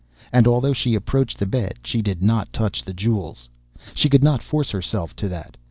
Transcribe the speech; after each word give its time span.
And, 0.33 0.47
although 0.47 0.73
she 0.73 0.95
approached 0.95 1.37
the 1.37 1.45
bed 1.45 1.77
she 1.83 2.01
did 2.01 2.23
not 2.23 2.51
touch 2.51 2.83
the 2.83 2.91
jewels. 2.91 3.49
She 3.93 4.09
could 4.09 4.23
not 4.23 4.41
force 4.41 4.71
herself 4.71 5.15
to 5.17 5.29
that. 5.29 5.57